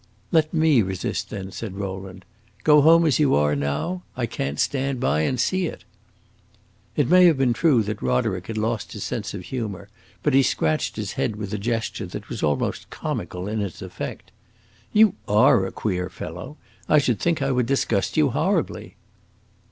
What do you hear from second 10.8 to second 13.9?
his head with a gesture that was almost comical in its